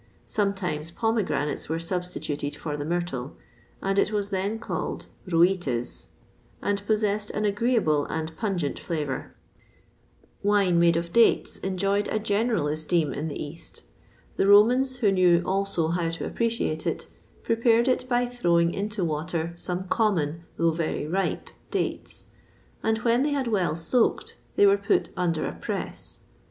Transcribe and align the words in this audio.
[XXVI 0.01 0.33
42] 0.33 0.33
Sometimes 0.33 0.89
pomegranates 0.91 1.69
were 1.69 1.77
substituted 1.77 2.55
for 2.55 2.75
the 2.75 2.83
myrtle, 2.85 3.37
and 3.83 3.99
it 3.99 4.11
was 4.11 4.31
then 4.31 4.57
called 4.57 5.05
rhoites, 5.29 6.07
and 6.59 6.83
possessed 6.87 7.29
an 7.29 7.45
agreeable 7.45 8.05
and 8.07 8.35
pungent 8.35 8.79
flavour.[XXVI 8.79 10.41
43] 10.41 10.49
Wine 10.49 10.79
made 10.79 10.97
of 10.97 11.13
dates 11.13 11.59
enjoyed 11.59 12.07
a 12.07 12.17
general 12.17 12.65
esteem 12.67 13.13
in 13.13 13.27
the 13.27 13.39
east. 13.39 13.83
The 14.37 14.47
Romans, 14.47 14.95
who 14.97 15.11
knew 15.11 15.43
also 15.45 15.89
how 15.89 16.09
to 16.09 16.25
appreciate 16.25 16.87
it, 16.87 17.05
prepared 17.43 17.87
it 17.87 18.09
by 18.09 18.25
throwing 18.25 18.73
into 18.73 19.05
water 19.05 19.53
some 19.55 19.83
common, 19.87 20.45
though 20.57 20.71
very 20.71 21.05
ripe, 21.07 21.51
dates; 21.69 22.25
and 22.81 22.97
when 23.03 23.21
they 23.21 23.33
had 23.33 23.45
well 23.47 23.75
soaked, 23.75 24.35
they 24.55 24.65
were 24.65 24.77
put 24.79 25.09
under 25.15 25.45
a 25.45 25.53
press. 25.53 26.21